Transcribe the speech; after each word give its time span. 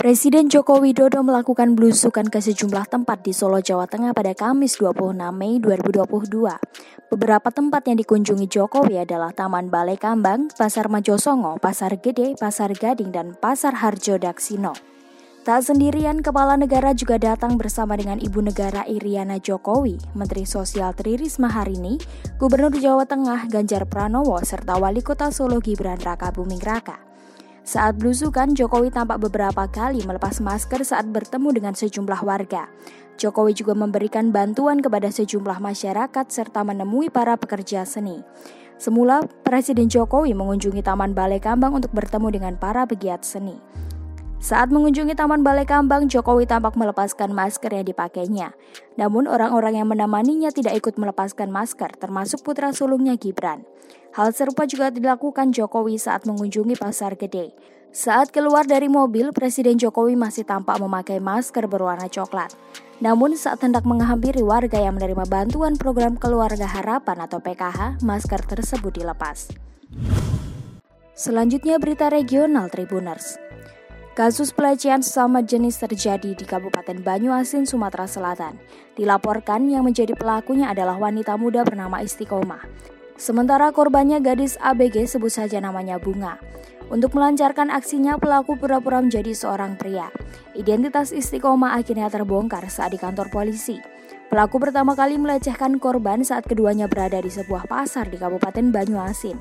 Presiden 0.00 0.48
Joko 0.48 0.80
Widodo 0.80 1.20
melakukan 1.20 1.76
belusukan 1.76 2.32
ke 2.32 2.40
sejumlah 2.40 2.88
tempat 2.88 3.20
di 3.20 3.36
Solo, 3.36 3.60
Jawa 3.60 3.84
Tengah 3.84 4.16
pada 4.16 4.32
Kamis 4.32 4.80
26 4.80 5.12
Mei 5.28 5.60
2022. 5.60 7.12
Beberapa 7.12 7.52
tempat 7.52 7.84
yang 7.84 8.00
dikunjungi 8.00 8.48
Jokowi 8.48 8.96
adalah 8.96 9.28
Taman 9.36 9.68
Balai 9.68 10.00
Kambang, 10.00 10.48
Pasar 10.56 10.88
Majosongo, 10.88 11.60
Pasar 11.60 12.00
Gede, 12.00 12.32
Pasar 12.40 12.72
Gading, 12.72 13.12
dan 13.12 13.36
Pasar 13.36 13.76
Harjo 13.76 14.16
Daksino. 14.16 14.72
Tak 15.44 15.68
sendirian, 15.68 16.24
Kepala 16.24 16.56
Negara 16.56 16.96
juga 16.96 17.20
datang 17.20 17.60
bersama 17.60 17.92
dengan 17.92 18.24
Ibu 18.24 18.40
Negara 18.40 18.88
Iriana 18.88 19.36
Jokowi, 19.36 20.16
Menteri 20.16 20.48
Sosial 20.48 20.96
Tri 20.96 21.20
Risma 21.20 21.52
Harini, 21.52 22.00
Gubernur 22.40 22.72
Jawa 22.72 23.04
Tengah 23.04 23.52
Ganjar 23.52 23.84
Pranowo, 23.84 24.40
serta 24.48 24.80
Wali 24.80 25.04
Kota 25.04 25.28
Solo 25.28 25.60
Gibran 25.60 26.00
Raka 26.00 26.32
Buming 26.32 26.64
Raka. 26.64 27.09
Saat 27.70 28.02
belusukan, 28.02 28.50
Jokowi 28.50 28.90
tampak 28.90 29.22
beberapa 29.22 29.62
kali 29.70 30.02
melepas 30.02 30.42
masker 30.42 30.82
saat 30.82 31.06
bertemu 31.06 31.54
dengan 31.54 31.70
sejumlah 31.78 32.26
warga. 32.26 32.66
Jokowi 33.14 33.54
juga 33.54 33.78
memberikan 33.78 34.34
bantuan 34.34 34.82
kepada 34.82 35.06
sejumlah 35.06 35.62
masyarakat 35.62 36.26
serta 36.26 36.66
menemui 36.66 37.14
para 37.14 37.38
pekerja 37.38 37.86
seni. 37.86 38.26
Semula, 38.74 39.22
Presiden 39.46 39.86
Jokowi 39.86 40.34
mengunjungi 40.34 40.82
Taman 40.82 41.14
Balai 41.14 41.38
Kambang 41.38 41.78
untuk 41.78 41.94
bertemu 41.94 42.34
dengan 42.34 42.58
para 42.58 42.82
pegiat 42.90 43.22
seni. 43.22 43.54
Saat 44.40 44.72
mengunjungi 44.72 45.12
Taman 45.12 45.44
Balai 45.44 45.68
Kambang, 45.68 46.08
Jokowi 46.08 46.48
tampak 46.48 46.72
melepaskan 46.72 47.28
masker 47.36 47.76
yang 47.76 47.84
dipakainya. 47.84 48.56
Namun 48.96 49.28
orang-orang 49.28 49.76
yang 49.76 49.88
menemaninya 49.92 50.48
tidak 50.48 50.80
ikut 50.80 50.96
melepaskan 50.96 51.52
masker, 51.52 51.92
termasuk 52.00 52.40
putra 52.40 52.72
sulungnya 52.72 53.20
Gibran. 53.20 53.68
Hal 54.16 54.32
serupa 54.32 54.64
juga 54.64 54.88
dilakukan 54.88 55.52
Jokowi 55.52 56.00
saat 56.00 56.24
mengunjungi 56.24 56.72
Pasar 56.80 57.20
Gede. 57.20 57.52
Saat 57.92 58.32
keluar 58.32 58.64
dari 58.64 58.88
mobil, 58.88 59.28
Presiden 59.36 59.76
Jokowi 59.76 60.16
masih 60.16 60.48
tampak 60.48 60.80
memakai 60.80 61.20
masker 61.20 61.68
berwarna 61.68 62.08
coklat. 62.08 62.56
Namun 63.04 63.36
saat 63.36 63.60
hendak 63.60 63.84
menghampiri 63.84 64.40
warga 64.40 64.80
yang 64.80 64.96
menerima 64.96 65.28
bantuan 65.28 65.76
program 65.76 66.16
Keluarga 66.16 66.64
Harapan 66.64 67.28
atau 67.28 67.44
PKH, 67.44 68.00
masker 68.00 68.40
tersebut 68.48 69.04
dilepas. 69.04 69.52
Selanjutnya 71.12 71.76
berita 71.76 72.08
regional 72.08 72.72
Tribuners. 72.72 73.49
Kasus 74.20 74.52
pelecehan 74.52 75.00
sesama 75.00 75.40
jenis 75.40 75.80
terjadi 75.80 76.36
di 76.36 76.44
Kabupaten 76.44 77.00
Banyuasin, 77.00 77.64
Sumatera 77.64 78.04
Selatan. 78.04 78.60
Dilaporkan 78.92 79.64
yang 79.64 79.88
menjadi 79.88 80.12
pelakunya 80.12 80.68
adalah 80.68 81.00
wanita 81.00 81.40
muda 81.40 81.64
bernama 81.64 82.04
Istiqomah. 82.04 82.68
Sementara 83.16 83.72
korbannya 83.72 84.20
gadis 84.20 84.60
ABG 84.60 85.08
sebut 85.08 85.32
saja 85.32 85.56
namanya 85.64 85.96
Bunga. 85.96 86.36
Untuk 86.92 87.16
melancarkan 87.16 87.72
aksinya, 87.72 88.20
pelaku 88.20 88.60
pura-pura 88.60 89.00
menjadi 89.00 89.32
seorang 89.32 89.80
pria. 89.80 90.12
Identitas 90.52 91.16
Istiqomah 91.16 91.80
akhirnya 91.80 92.12
terbongkar 92.12 92.68
saat 92.68 92.92
di 92.92 93.00
kantor 93.00 93.32
polisi. 93.32 93.80
Pelaku 94.28 94.60
pertama 94.60 94.92
kali 94.92 95.16
melecehkan 95.16 95.80
korban 95.80 96.20
saat 96.20 96.44
keduanya 96.44 96.92
berada 96.92 97.24
di 97.24 97.32
sebuah 97.32 97.64
pasar 97.64 98.12
di 98.12 98.20
Kabupaten 98.20 98.68
Banyuasin. 98.68 99.40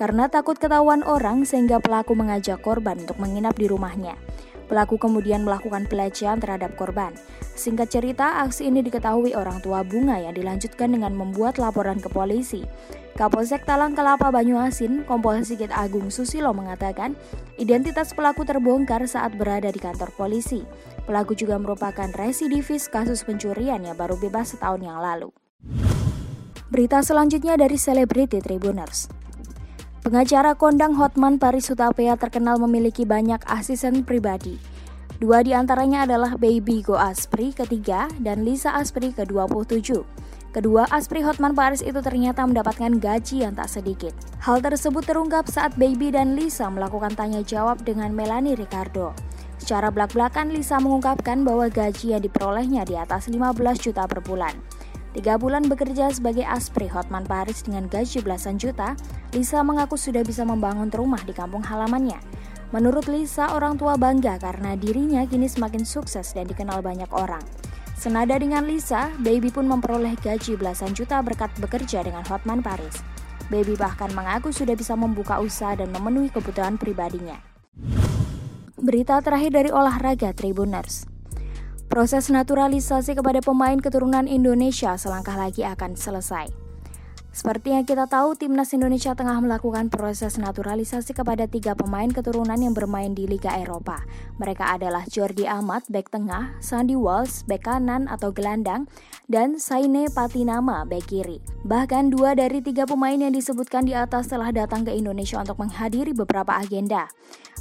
Karena 0.00 0.32
takut 0.32 0.56
ketahuan 0.56 1.04
orang 1.04 1.44
sehingga 1.44 1.76
pelaku 1.76 2.16
mengajak 2.16 2.64
korban 2.64 3.04
untuk 3.04 3.20
menginap 3.20 3.52
di 3.60 3.68
rumahnya. 3.68 4.16
Pelaku 4.64 4.96
kemudian 4.96 5.44
melakukan 5.44 5.84
pelecehan 5.84 6.40
terhadap 6.40 6.72
korban. 6.80 7.12
Singkat 7.52 7.92
cerita, 7.92 8.40
aksi 8.40 8.72
ini 8.72 8.80
diketahui 8.80 9.36
orang 9.36 9.60
tua 9.60 9.84
Bunga 9.84 10.16
yang 10.16 10.32
dilanjutkan 10.32 10.96
dengan 10.96 11.12
membuat 11.12 11.60
laporan 11.60 12.00
ke 12.00 12.08
polisi. 12.08 12.64
Kapolsek 13.20 13.68
Talang 13.68 13.92
Kelapa 13.92 14.32
Banyuasin, 14.32 15.04
Kompol 15.04 15.44
Sigit 15.44 15.68
Agung 15.68 16.08
Susilo 16.08 16.56
mengatakan, 16.56 17.12
identitas 17.60 18.16
pelaku 18.16 18.48
terbongkar 18.48 19.04
saat 19.04 19.36
berada 19.36 19.68
di 19.68 19.82
kantor 19.82 20.08
polisi. 20.16 20.64
Pelaku 21.04 21.36
juga 21.36 21.60
merupakan 21.60 22.08
residivis 22.16 22.88
kasus 22.88 23.20
pencurian 23.20 23.84
yang 23.84 24.00
baru 24.00 24.16
bebas 24.16 24.56
setahun 24.56 24.80
yang 24.80 24.96
lalu. 24.96 25.28
Berita 26.72 27.04
selanjutnya 27.04 27.60
dari 27.60 27.76
Celebrity 27.76 28.40
Tribuners. 28.40 29.19
Pengacara 30.00 30.56
kondang 30.56 30.96
Hotman 30.96 31.36
Paris 31.36 31.68
Hutapea 31.68 32.16
terkenal 32.16 32.56
memiliki 32.56 33.04
banyak 33.04 33.44
asisten 33.44 34.00
pribadi. 34.00 34.56
Dua 35.20 35.44
di 35.44 35.52
antaranya 35.52 36.08
adalah 36.08 36.40
Baby 36.40 36.80
Go 36.80 36.96
Aspri 36.96 37.52
ketiga 37.52 38.08
dan 38.16 38.40
Lisa 38.40 38.72
Aspri 38.72 39.12
ke-27. 39.12 40.00
Kedua 40.56 40.88
Aspri 40.88 41.20
Hotman 41.20 41.52
Paris 41.52 41.84
itu 41.84 42.00
ternyata 42.00 42.48
mendapatkan 42.48 42.96
gaji 42.96 43.44
yang 43.44 43.52
tak 43.52 43.68
sedikit. 43.68 44.16
Hal 44.40 44.64
tersebut 44.64 45.04
terungkap 45.04 45.44
saat 45.52 45.76
Baby 45.76 46.16
dan 46.16 46.32
Lisa 46.32 46.72
melakukan 46.72 47.12
tanya 47.12 47.44
jawab 47.44 47.84
dengan 47.84 48.08
Melanie 48.16 48.56
Ricardo. 48.56 49.12
Secara 49.60 49.92
belak-belakan 49.92 50.48
Lisa 50.48 50.80
mengungkapkan 50.80 51.44
bahwa 51.44 51.68
gaji 51.68 52.16
yang 52.16 52.24
diperolehnya 52.24 52.88
di 52.88 52.96
atas 52.96 53.28
15 53.28 53.52
juta 53.76 54.08
per 54.08 54.24
bulan. 54.24 54.56
Tiga 55.10 55.34
bulan 55.34 55.66
bekerja 55.66 56.06
sebagai 56.14 56.46
aspri 56.46 56.86
Hotman 56.86 57.26
Paris 57.26 57.66
dengan 57.66 57.90
gaji 57.90 58.22
belasan 58.22 58.62
juta, 58.62 58.94
Lisa 59.34 59.58
mengaku 59.66 59.98
sudah 59.98 60.22
bisa 60.22 60.46
membangun 60.46 60.86
rumah 60.86 61.18
di 61.26 61.34
kampung 61.34 61.66
halamannya. 61.66 62.22
Menurut 62.70 63.10
Lisa, 63.10 63.50
orang 63.50 63.74
tua 63.74 63.98
bangga 63.98 64.38
karena 64.38 64.78
dirinya 64.78 65.26
kini 65.26 65.50
semakin 65.50 65.82
sukses 65.82 66.30
dan 66.30 66.46
dikenal 66.46 66.78
banyak 66.78 67.10
orang. 67.10 67.42
Senada 67.98 68.38
dengan 68.38 68.62
Lisa, 68.62 69.10
Baby 69.18 69.50
pun 69.50 69.66
memperoleh 69.66 70.14
gaji 70.14 70.54
belasan 70.54 70.94
juta 70.94 71.18
berkat 71.26 71.50
bekerja 71.58 72.06
dengan 72.06 72.22
Hotman 72.30 72.62
Paris. 72.62 73.02
Baby 73.50 73.74
bahkan 73.74 74.14
mengaku 74.14 74.54
sudah 74.54 74.78
bisa 74.78 74.94
membuka 74.94 75.42
usaha 75.42 75.74
dan 75.74 75.90
memenuhi 75.90 76.30
kebutuhan 76.30 76.78
pribadinya. 76.78 77.42
Berita 78.78 79.18
terakhir 79.18 79.50
dari 79.52 79.70
olahraga 79.74 80.30
Tribuners. 80.30 81.19
Proses 81.90 82.30
naturalisasi 82.30 83.18
kepada 83.18 83.42
pemain 83.42 83.74
keturunan 83.74 84.30
Indonesia 84.30 84.94
selangkah 84.94 85.34
lagi 85.34 85.66
akan 85.66 85.98
selesai. 85.98 86.46
Seperti 87.34 87.74
yang 87.74 87.82
kita 87.82 88.06
tahu, 88.06 88.38
timnas 88.38 88.70
Indonesia 88.70 89.10
tengah 89.18 89.42
melakukan 89.42 89.90
proses 89.90 90.38
naturalisasi 90.38 91.10
kepada 91.18 91.50
tiga 91.50 91.74
pemain 91.74 92.06
keturunan 92.06 92.54
yang 92.54 92.78
bermain 92.78 93.10
di 93.10 93.26
Liga 93.26 93.58
Eropa. 93.58 94.06
Mereka 94.38 94.78
adalah 94.78 95.02
Jordi 95.10 95.50
Amat, 95.50 95.90
bek 95.90 96.14
tengah, 96.14 96.54
Sandy 96.62 96.94
Walsh, 96.94 97.42
bek 97.50 97.66
kanan 97.66 98.06
atau 98.06 98.30
gelandang, 98.30 98.86
dan 99.26 99.58
Saine 99.58 100.06
Patinama, 100.14 100.86
bek 100.86 101.10
kiri. 101.10 101.42
Bahkan 101.66 102.14
dua 102.14 102.38
dari 102.38 102.62
tiga 102.62 102.86
pemain 102.86 103.18
yang 103.18 103.34
disebutkan 103.34 103.82
di 103.82 103.98
atas 103.98 104.30
telah 104.30 104.54
datang 104.54 104.86
ke 104.86 104.94
Indonesia 104.94 105.42
untuk 105.42 105.58
menghadiri 105.58 106.14
beberapa 106.14 106.54
agenda 106.54 107.10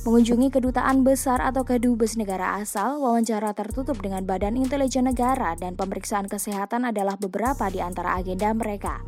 mengunjungi 0.08 0.48
kedutaan 0.48 1.04
besar 1.04 1.44
atau 1.44 1.68
kedubes 1.68 2.16
negara 2.16 2.56
asal, 2.64 3.04
wawancara 3.04 3.52
tertutup 3.52 4.00
dengan 4.00 4.24
Badan 4.24 4.56
Intelijen 4.56 5.12
Negara 5.12 5.60
dan 5.60 5.76
pemeriksaan 5.76 6.32
kesehatan 6.32 6.88
adalah 6.88 7.20
beberapa 7.20 7.68
di 7.68 7.84
antara 7.84 8.16
agenda 8.16 8.48
mereka. 8.56 9.04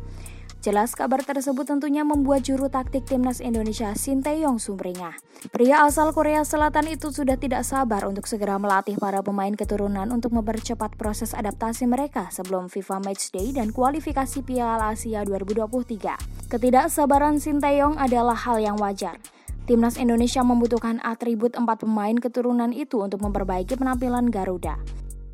Jelas 0.62 0.94
kabar 0.94 1.26
tersebut 1.26 1.66
tentunya 1.66 2.06
membuat 2.06 2.46
juru 2.46 2.70
taktik 2.70 3.02
timnas 3.02 3.42
Indonesia 3.42 3.98
Sinteyong 3.98 4.62
sumringah. 4.62 5.18
Pria 5.50 5.82
asal 5.82 6.14
Korea 6.14 6.46
Selatan 6.46 6.86
itu 6.86 7.10
sudah 7.10 7.34
tidak 7.34 7.66
sabar 7.66 8.06
untuk 8.06 8.30
segera 8.30 8.62
melatih 8.62 8.94
para 8.94 9.26
pemain 9.26 9.50
keturunan 9.58 10.06
untuk 10.14 10.30
mempercepat 10.30 10.94
proses 10.94 11.34
adaptasi 11.34 11.90
mereka 11.90 12.30
sebelum 12.30 12.70
FIFA 12.70 13.02
Matchday 13.02 13.50
dan 13.50 13.74
kualifikasi 13.74 14.38
Piala 14.46 14.94
Asia 14.94 15.26
2023. 15.26 16.46
Ketidaksabaran 16.46 17.42
Sinteyong 17.42 17.98
adalah 17.98 18.38
hal 18.38 18.62
yang 18.62 18.78
wajar. 18.78 19.18
Timnas 19.62 19.94
Indonesia 19.94 20.42
membutuhkan 20.42 20.98
atribut 21.06 21.54
empat 21.54 21.86
pemain 21.86 22.18
keturunan 22.18 22.74
itu 22.74 22.98
untuk 22.98 23.22
memperbaiki 23.22 23.78
penampilan 23.78 24.26
Garuda. 24.26 24.82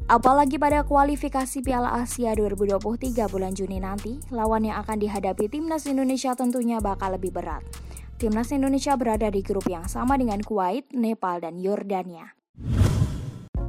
Apalagi 0.09 0.61
pada 0.61 0.85
kualifikasi 0.85 1.65
Piala 1.65 1.97
Asia 1.97 2.37
2023 2.37 3.25
bulan 3.29 3.53
Juni 3.57 3.81
nanti, 3.81 4.21
lawan 4.29 4.69
yang 4.69 4.81
akan 4.85 5.01
dihadapi 5.01 5.49
Timnas 5.49 5.89
Indonesia 5.89 6.37
tentunya 6.37 6.77
bakal 6.81 7.17
lebih 7.17 7.33
berat. 7.33 7.65
Timnas 8.21 8.53
Indonesia 8.53 8.97
berada 9.01 9.33
di 9.33 9.41
grup 9.41 9.65
yang 9.65 9.89
sama 9.89 10.21
dengan 10.21 10.45
Kuwait, 10.45 10.93
Nepal, 10.93 11.41
dan 11.41 11.57
Yordania. 11.61 12.38